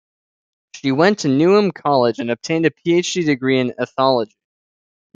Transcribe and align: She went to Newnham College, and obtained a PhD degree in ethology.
She 0.73 0.91
went 0.91 1.19
to 1.19 1.27
Newnham 1.27 1.71
College, 1.71 2.17
and 2.17 2.31
obtained 2.31 2.65
a 2.65 2.71
PhD 2.71 3.23
degree 3.23 3.59
in 3.59 3.75
ethology. 3.79 4.33